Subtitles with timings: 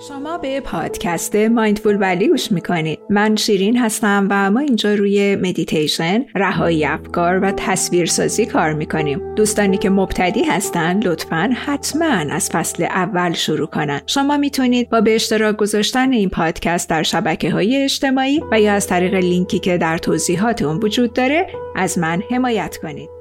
[0.00, 2.98] شما به پادکست Mindfully گوش می‌کنید.
[3.10, 9.34] من شیرین هستم و ما اینجا روی مدیتیشن رهایی افکار و تصویرسازی کار می‌کنیم.
[9.34, 14.00] دوستانی که مبتدی هستن لطفا حتما از فصل اول شروع کنن.
[14.06, 18.86] شما می‌تونید با به اشتراک گذاشتن این پادکست در شبکه های اجتماعی و یا از
[18.86, 23.17] طریق لینکی که در توضیحات اون وجود داره از من حمایت کنید.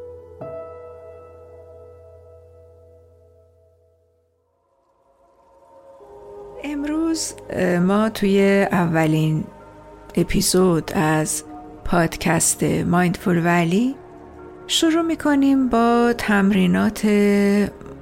[7.07, 7.34] امروز
[7.82, 9.43] ما توی اولین
[10.15, 11.43] اپیزود از
[11.86, 13.96] پادکست مایندفول ولی
[14.68, 17.06] شروع می‌کنیم با تمرینات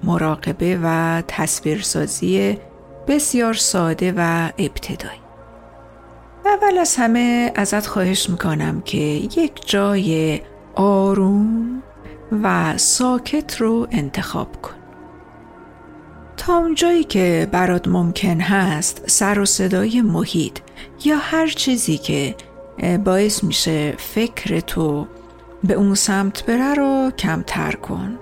[0.03, 2.57] مراقبه و تصویرسازی
[3.07, 5.19] بسیار ساده و ابتدایی.
[6.45, 10.41] اول از همه ازت خواهش می‌کنم که یک جای
[10.75, 11.83] آروم
[12.43, 14.84] و ساکت رو انتخاب کن.
[16.45, 20.59] تا اونجایی که برات ممکن هست سر و صدای محیط
[21.05, 22.35] یا هر چیزی که
[23.05, 25.07] باعث میشه فکر تو
[25.63, 28.19] به اون سمت بره رو کمتر کن.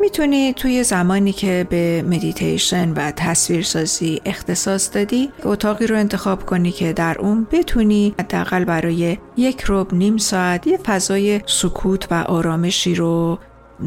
[0.00, 6.92] می‌تونی توی زمانی که به مدیتیشن و تصویرسازی اختصاص دادی اتاقی رو انتخاب کنی که
[6.92, 13.38] در اون بتونی حداقل برای یک رب نیم ساعت یه فضای سکوت و آرامشی رو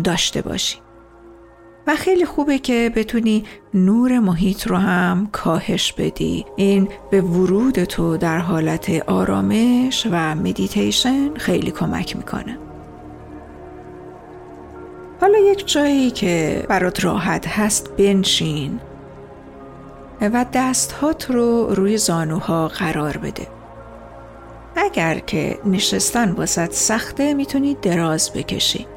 [0.04, 0.85] داشته باشی.
[1.88, 6.46] و خیلی خوبه که بتونی نور محیط رو هم کاهش بدی.
[6.56, 12.58] این به ورود تو در حالت آرامش و مدیتیشن خیلی کمک می‌کنه.
[15.22, 18.80] حالا یک جایی که برات راحت هست بنشین
[20.22, 23.48] و دستهات رو روی زانوها قرار بده.
[24.76, 28.88] اگر که نشستن واسط سخته می‌تونی دراز بکشی.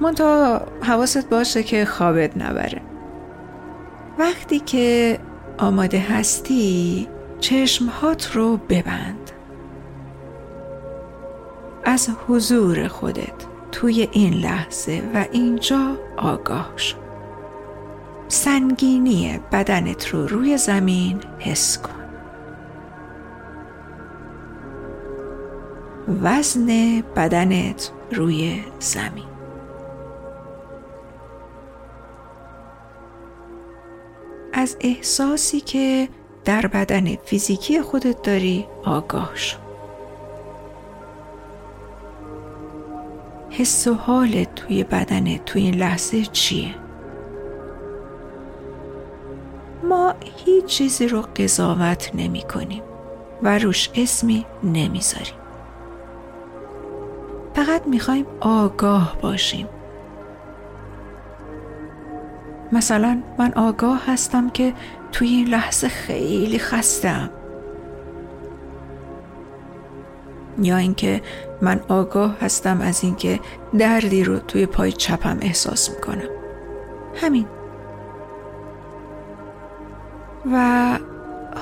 [0.00, 2.80] منتها حواست باشه که خوابت نبره.
[4.18, 5.18] وقتی که
[5.58, 7.08] آماده هستی
[7.40, 9.30] چشمهات رو ببند.
[11.84, 16.96] از حضور خودت توی این لحظه و اینجا آگاه شو.
[18.28, 22.02] سنگینی بدنت رو روی زمین حس کن.
[26.22, 29.31] وزن بدنت روی زمین.
[34.52, 36.08] از احساسی که
[36.44, 39.58] در بدن فیزیکی خودت داری آگاه شو
[43.50, 46.74] حس و حالت توی بدن توی این لحظه چیه؟
[49.82, 50.14] ما
[50.44, 52.82] هیچ چیزی رو قضاوت نمی کنیم
[53.42, 55.34] و روش اسمی نمی‌ذاریم.
[57.54, 59.68] فقط می‌خوایم آگاه باشیم
[62.72, 64.74] مثلا من آگاه هستم که
[65.12, 67.30] توی این لحظه خیلی خستم
[70.58, 71.22] یا اینکه
[71.62, 73.40] من آگاه هستم از اینکه
[73.78, 76.28] دردی رو توی پای چپم احساس می‌کنم.
[77.14, 77.46] همین.
[80.52, 80.98] و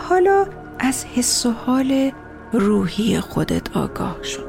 [0.08, 0.46] حالا
[0.78, 2.12] از حس و حال
[2.52, 4.42] روحی خودت آگاه شو.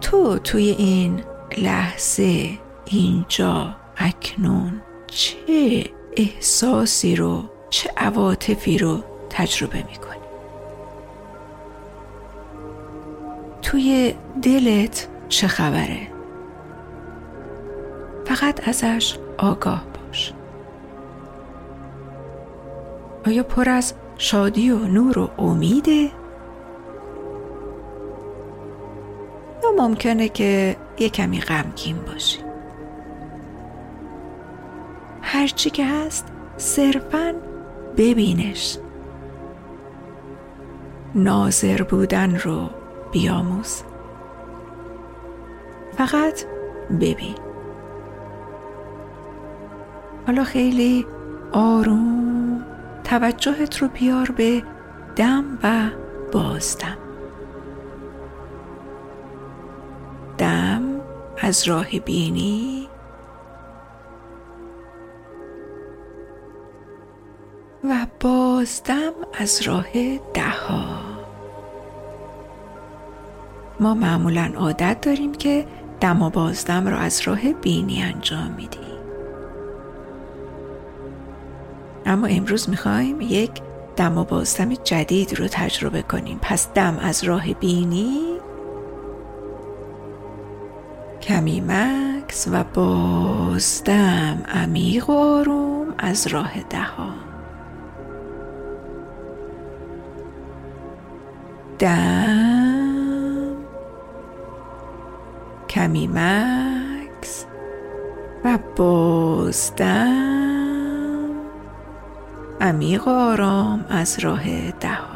[0.00, 1.22] تو توی این
[1.58, 2.58] لحظه
[2.90, 5.84] اینجا اکنون چه
[6.16, 10.18] احساسی رو چه عواطفی رو تجربه می‌کنی؟
[13.62, 16.08] توی دلت چه خبره؟
[18.24, 20.32] فقط ازش آگاه باش.
[23.26, 26.10] آیا پر از شادی و نور و امیده؟
[29.62, 32.47] یا ممکنه که یه کمی غمگین باشی؟
[35.30, 37.34] هرچی که هست صرفا
[37.96, 38.78] ببینش.
[41.14, 42.70] ناظر بودن رو
[43.12, 43.82] بیاموز.
[45.96, 46.44] فقط
[47.00, 47.34] ببین.
[50.26, 51.06] حالا خیلی
[51.52, 52.64] آروم
[53.04, 54.62] توجهت رو بیار به
[55.16, 55.90] دم و
[56.32, 56.98] بازدم.
[60.38, 60.82] دم
[61.38, 62.87] از راه بینی
[68.58, 70.84] بازدم از راه دها
[73.80, 75.66] ما معمولا عادت داریم که
[76.00, 78.98] دم و بازدم را از راه بینی انجام میدیم.
[82.06, 83.50] اما امروز می‌خوایم یک
[83.96, 86.38] دم و بازدم جدید رو تجربه کنیم.
[86.42, 88.38] پس دم از راه بینی
[91.22, 97.27] کمی مک مکس و بازدم عمیق و آروم از راه دهان
[101.78, 103.56] دم
[105.68, 107.46] کمی مکس
[108.44, 110.28] و بازدم
[112.60, 115.08] عمیق و آرام از راه دهان.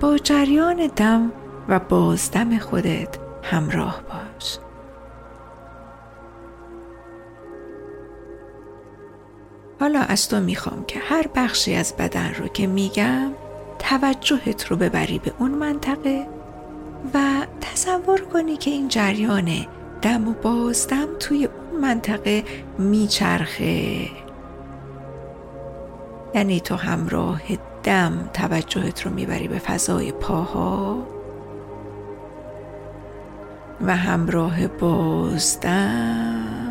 [0.00, 1.32] با جریان دم
[1.68, 4.02] و بازدم خودت همراه
[9.80, 13.30] حالا از تو می‌خوام که هر بخشی از بدن رو که میگم
[13.78, 16.26] توجهت رو ببری به اون منطقه
[17.14, 19.66] و تصور کنی که این جریان
[20.02, 22.44] دم و بازدم توی اون منطقه
[22.78, 24.08] میچرخه.
[26.34, 27.42] یعنی تو همراه
[27.82, 31.06] دم توجهت رو می‌بری به فضای پاها
[33.80, 36.67] و همراه بازدم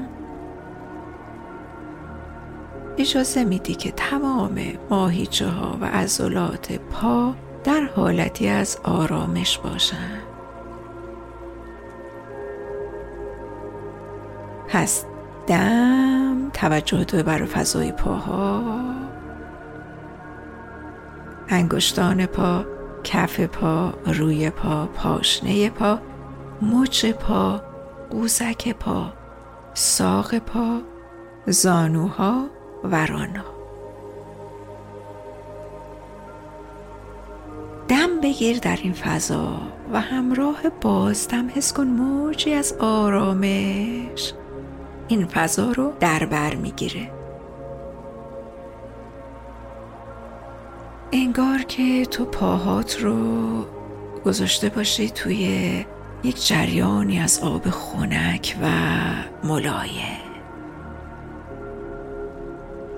[2.97, 4.59] اجازه میدی که تمام
[4.89, 10.21] ماهیچه ها و عضلات پا در حالتی از آرامش باشند؟
[14.67, 15.05] پس
[15.47, 18.61] دم توجه تو بر فضای پاها.
[21.49, 22.65] انگشتان پا
[23.03, 25.99] کف پا روی پا پاشنه پا
[26.61, 27.61] مچ پا
[28.09, 29.13] قوزک پا
[29.73, 30.81] ساق پا
[31.45, 33.45] زانوها و رانا.
[37.87, 39.61] دم بگیر در این فضا
[39.93, 44.33] و همراه بازدم حس کن موجی از آرامش.
[45.07, 47.11] این فضا رو در بر می‌گیره.
[51.11, 53.17] انگار که تو پاهات رو
[54.25, 55.85] گذاشته باشی توی
[56.23, 58.67] یک جریانی از آب خنک و
[59.47, 60.26] ملایم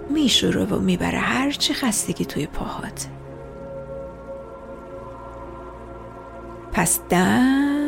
[0.10, 3.08] میشوره و می‌بره هرچی خستگی توی پاهات.
[6.72, 7.80] پس دم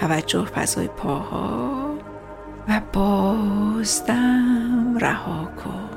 [0.00, 1.94] توجه فضای پاها
[2.68, 5.88] و بازدم رها کن.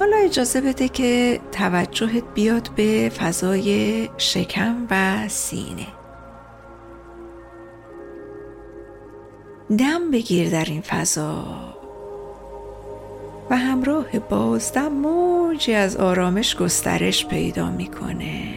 [0.00, 5.86] حالا اجازه بده که توجهت بیاد به فضای شکم و سینه.
[9.78, 11.44] دم بگیر در این فضا.
[13.50, 18.54] و همراه بازدم موجی از آرامش گسترش پیدا می‌کنه.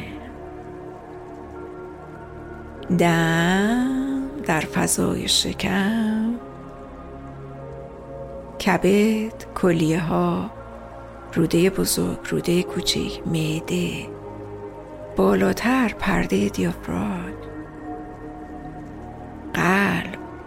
[2.99, 6.33] دم در فضای شکم.
[8.65, 10.49] کبد کلیه ها
[11.33, 14.07] روده بزرگ روده کوچیک معده
[15.15, 17.54] بالاتر پرده دیافراگ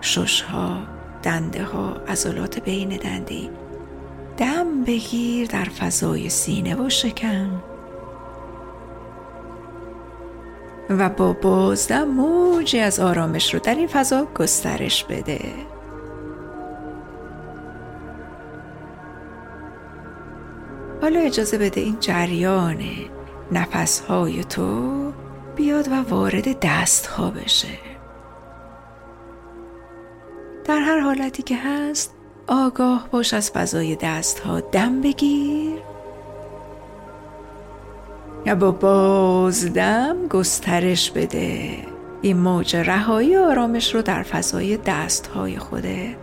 [0.08, 0.78] قلب ششها
[1.22, 3.50] دنده ها عضلات بین دنده
[4.36, 7.62] دم بگیر در فضای سینه و شکم.
[10.90, 15.40] و با بازدم موجی از آرامش رو در این فضا گسترش بده.
[21.02, 22.82] حالا اجازه بده این جریان
[23.52, 25.12] نفسهای تو
[25.56, 27.97] بیاد و وارد دستها بشه.
[30.68, 32.14] در هر حالتی که هست
[32.46, 35.78] آگاه باش از فضای دستها دم بگیر.
[38.46, 41.76] یا با بازدم گسترش بده.
[42.22, 46.16] این موج رهایی آرامش رو در فضای دستهای خودت.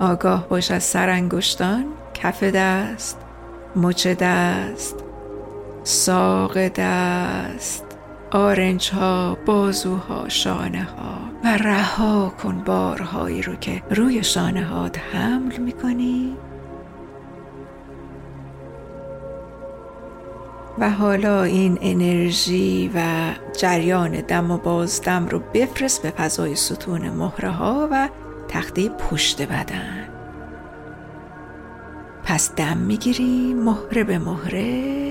[0.00, 3.18] آگاه باش از سرانگشتان کف دست
[3.76, 4.96] مچ دست
[5.84, 7.83] ساق دست.
[8.34, 15.56] آرنج ها بازوها شانه ها و رها کن بارهایی رو که روی شانه هات حمل
[15.56, 16.36] می‌کنی.
[20.78, 23.00] و حالا این انرژی و
[23.58, 28.08] جریان دم و بازدم رو بفرست به فضای ستون مهره ها و
[28.48, 30.08] تخته پشت بدن.
[32.24, 35.03] پس دم می‌گیری مهره به مهره.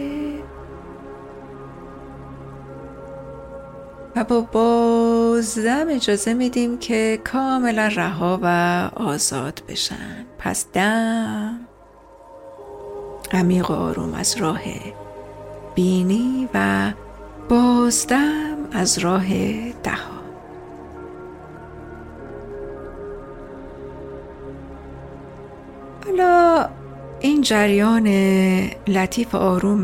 [4.15, 8.47] و با بازدم اجازه میدیم که کاملا رها و
[8.95, 10.25] آزاد بشن.
[10.39, 11.59] پس دم.
[13.31, 14.61] عمیق آروم از راه
[15.75, 16.91] بینی و
[17.49, 19.27] بازدم از راه
[19.71, 20.22] دهان.
[27.43, 28.07] جریان
[28.87, 29.81] لطیف آروم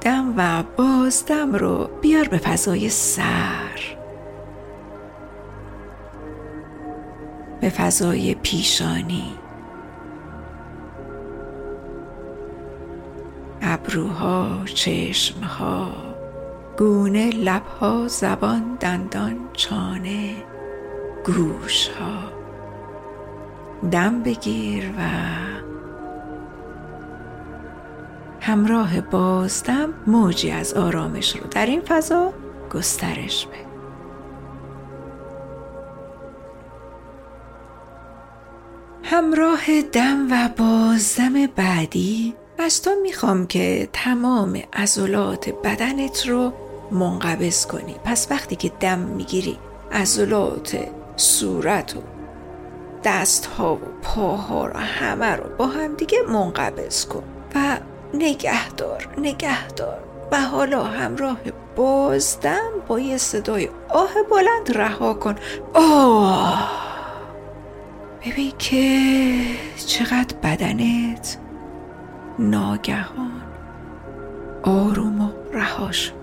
[0.00, 3.80] دم و بازدم رو بیار به فضای سر.
[7.60, 9.32] به فضای پیشانی.
[13.62, 15.92] ابروها چشمها
[16.78, 20.34] گونه لبها زبان دندان چانه
[21.26, 22.40] گوشها.
[23.90, 25.00] دم بگیر و
[28.50, 31.46] همراه بازدم موجی از آرامش رو.
[31.50, 32.32] در این فضا
[32.74, 33.56] گسترش بده.
[39.02, 46.52] همراه دم و بازدم بعدی از تو می‌خوام که تمام عضلات بدنت رو
[46.90, 47.94] منقبض کنی.
[48.04, 49.58] پس وقتی که دم می‌گیری
[49.92, 50.78] عضلات
[51.16, 52.00] صورت و
[53.04, 57.22] دست ها و پاها رو همه رو با هم دیگه منقبض کن
[57.54, 57.76] و
[58.14, 59.98] نگهدار نگهدار.
[60.32, 61.38] و حالا همراه
[61.76, 65.36] بازدم با یه صدای آه بلند رها کن.
[65.74, 66.80] آه!
[68.26, 69.00] ببین که
[69.86, 71.38] چقدر بدنت
[72.38, 73.42] ناگهان
[74.62, 76.20] آروم و رها شد.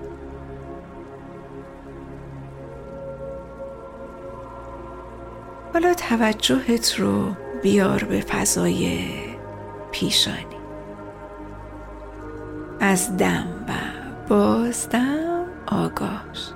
[5.74, 9.10] حالا توجهت رو بیار به فضای
[9.91, 10.56] پیشانی.
[12.79, 13.74] از دم و
[14.29, 16.48] بازدم آگاش.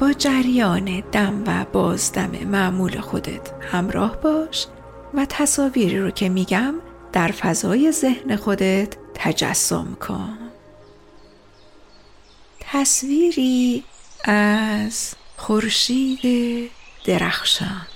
[0.00, 4.66] با جریان دم و بازدم معمول خودت همراه باش
[5.14, 6.74] و تصاویری رو که میگم
[7.12, 10.38] در فضای ذهن خودت تجسم کن.
[12.60, 13.84] تصویری
[14.24, 16.70] از خورشید
[17.04, 17.86] درخشان.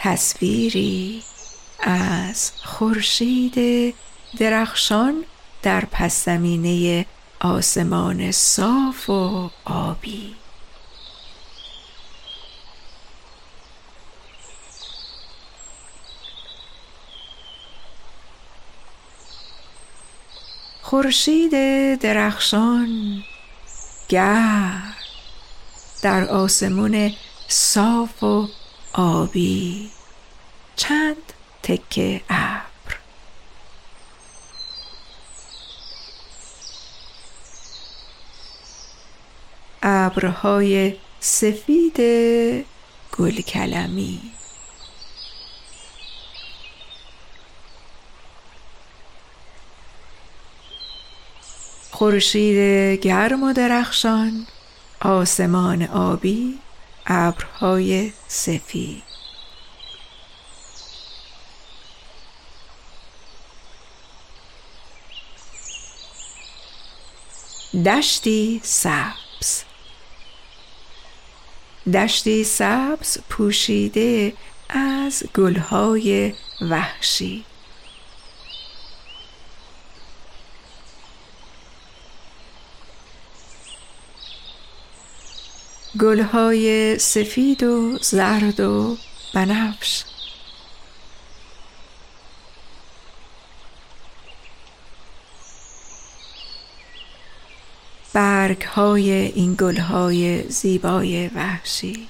[0.00, 1.22] تصویری
[1.80, 3.94] از خورشید
[4.38, 5.24] درخشان
[5.62, 7.06] در پس زمینه
[7.40, 10.34] آسمان صاف و آبی.
[20.82, 21.52] خورشید
[22.00, 23.22] درخشان
[24.08, 24.94] گرد
[26.02, 27.12] در آسمون
[27.48, 28.48] صاف و
[28.92, 29.90] آبی.
[30.76, 32.96] چند تکه ابر؟
[39.82, 42.00] ابرهای سفید
[43.18, 44.20] گل کلمی
[51.90, 52.56] خورشید
[53.00, 54.46] گرم و درخشان
[55.00, 56.58] آسمان آبی.
[57.10, 59.02] ابرهای سفید.
[67.86, 69.62] دشتی سبز.
[71.94, 74.32] دشتی سبز پوشیده
[74.68, 77.44] از گلهای وحشی.
[85.96, 88.96] گلهای سفید و زرد و
[89.34, 90.04] بنفش.
[98.12, 102.08] برگ های این گل های زیبای وحشی.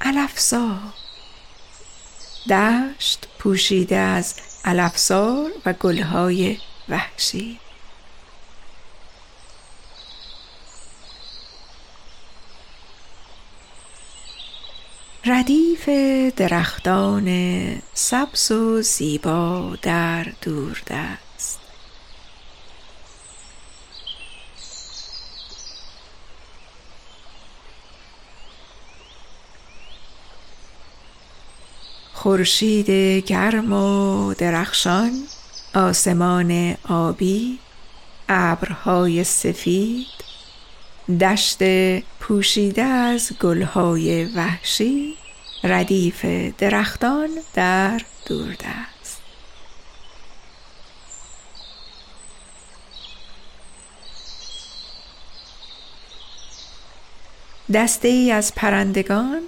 [0.00, 0.78] علفزار
[2.50, 4.34] دشت پوشیده از
[4.64, 6.58] علفزار و گلهای
[6.92, 7.58] وحشی
[15.24, 15.88] ردیف
[16.36, 17.28] درختان
[17.94, 21.60] سبز و زیبا در دوردست
[32.12, 32.90] خورشید
[33.26, 35.26] گرم و درخشان
[35.74, 37.58] آسمان آبی
[38.28, 40.06] ابرهای سفید
[41.20, 41.58] دشت
[42.20, 45.14] پوشیده از گلهای وحشی
[45.64, 46.24] ردیف
[46.58, 49.22] درختان در دوردست
[57.74, 59.40] دسته ای از پرندگان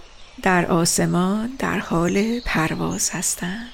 [0.42, 3.73] در آسمان در حال پرواز هستند.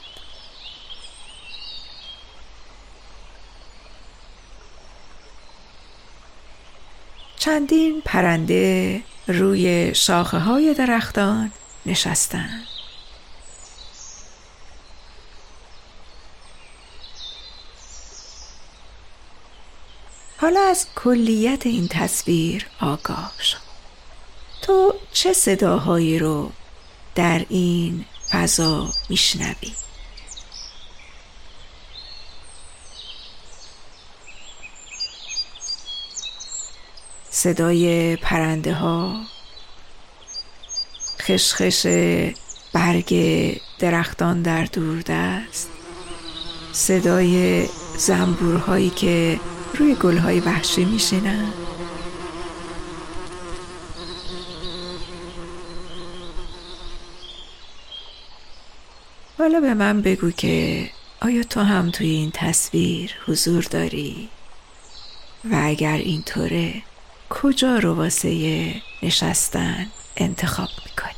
[7.41, 11.53] چندین پرنده روی شاخه های درختان
[11.87, 12.67] نشستند.
[20.37, 23.71] حالا از کلیت این تصویر آگاه شد
[24.63, 26.51] تو چه صداهایی رو
[27.15, 29.73] در این فضا میشنوی
[37.43, 39.21] صدای پرنده ها
[41.21, 41.87] خشخش
[42.73, 43.15] برگ
[43.79, 45.69] درختان در دوردست.
[46.73, 47.67] صدای
[47.97, 49.41] زنبورهایی که
[49.75, 51.53] روی گلهای وحشی میشینن.
[59.39, 60.87] حالا به من بگو که
[61.23, 64.29] آیا تو هم توی این تصویر حضور داری؟
[65.45, 66.83] و اگر اینطوره
[67.31, 71.15] کجا رو واسه نشستن انتخاب می‌کنی؟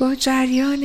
[0.00, 0.82] با جریان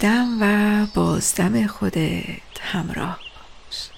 [0.00, 3.88] دم و بازدم خودت همراه باش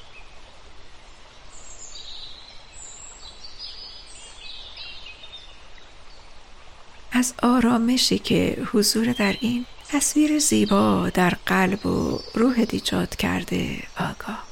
[7.13, 14.49] از آرامشی که حضور در این تصویر زیبا در قلب و روح ایجاد کرده آگاه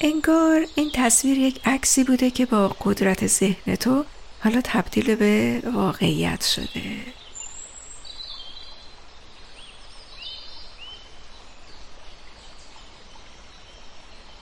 [0.00, 4.04] انگار این تصویر یک عکسی بوده که با قدرت ذهن تو
[4.44, 7.18] حالا تبدیل به واقعیت شده.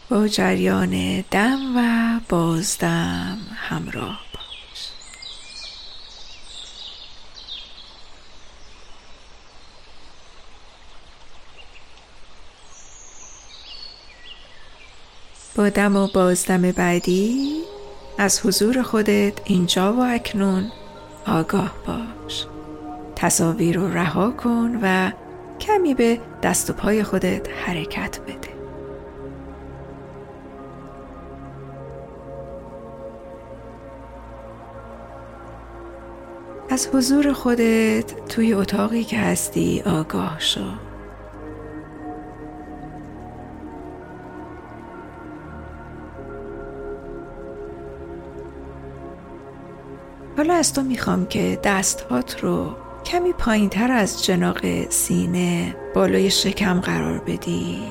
[0.09, 4.27] با جریان دم و بازدم همراه
[15.57, 17.63] با دم و بازدم بعدی
[18.19, 20.73] از حضور خودت اینجا و اکنون
[21.27, 22.47] آگاه باش.
[23.17, 25.11] تصاویر رو رها کن و
[25.61, 28.56] کمی به دست و پای خودت حرکت بده.
[36.77, 40.61] از حضور خودت توی اتاقی که هستی آگاه شو.
[50.37, 56.81] حالا از تو می‌خوام که دستهات رو کمی پایین تر از جناق سینه بالای شکم
[56.81, 57.83] قرار بدی.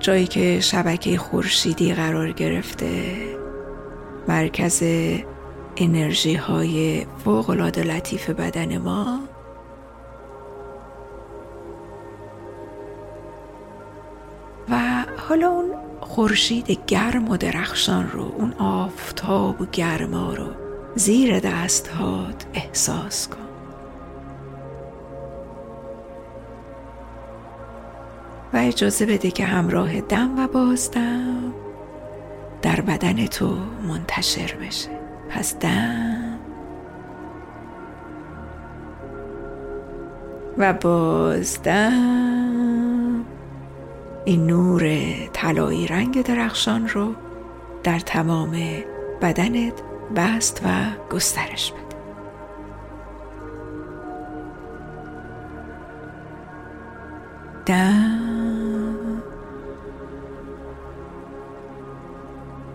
[0.00, 3.39] جایی که شبکه خورشیدی قرار گرفته.
[4.28, 4.82] مرکز
[5.76, 9.20] انرژی های فوق لطیف بدن ما.
[14.70, 20.46] و حالا اون خورشید گرم و درخشان رو اون آفتاب و گرما رو
[20.94, 23.36] زیر دستهات احساس کن.
[28.52, 31.52] و اجازه بده که همراه دم و بازدم
[32.62, 33.56] در بدن تو
[33.88, 34.90] منتشر بشه.
[35.28, 36.38] پس دم.
[40.58, 42.00] و بازدم
[44.24, 47.14] این نور طلایی رنگ درخشان رو
[47.82, 48.56] در تمام
[49.22, 49.82] بدنت
[50.16, 50.68] بست و
[51.14, 51.89] گسترش بده.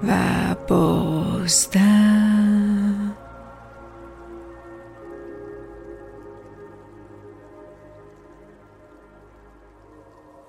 [0.04, 0.16] و
[0.68, 2.26] بازدم.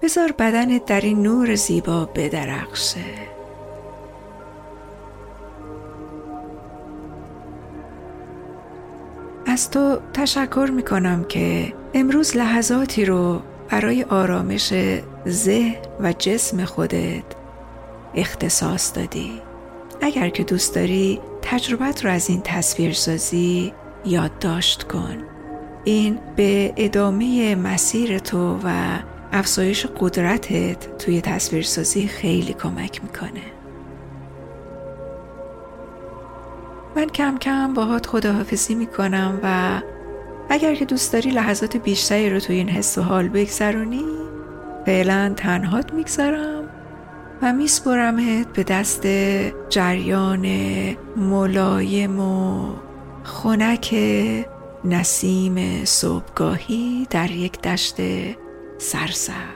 [0.03, 3.05] بذار بدنت در این نور زیبا بدرخشه
[9.47, 14.75] از تو تشکر می کنم که امروز لحظاتی رو برای آرامش
[15.29, 17.25] ذهن و جسم خودت
[18.15, 19.43] اختصاص دادی.
[20.03, 23.73] اگر که دوست داری تجربت رو از این تصویرسازی
[24.05, 25.17] یادداشت کن.
[25.85, 28.99] این به ادامه مسیر تو و
[29.33, 33.43] افزایش قدرتت توی تصویرسازی خیلی کمک می‌کنه.
[36.97, 39.81] من کم کم باهات خداحافظی می‌کنم و
[40.49, 44.05] اگر که دوست داری لحظات بیشتری رو توی این حس و حال بگذرونی
[44.87, 46.56] فعلا تنهات می‌گذارم
[47.43, 49.07] و میسپرمت به دست
[49.69, 50.47] جریان
[51.17, 52.69] ملایم و
[53.25, 53.95] خنک
[54.85, 57.97] نسیم صبحگاهی در یک دشت
[58.79, 59.56] سرسبز.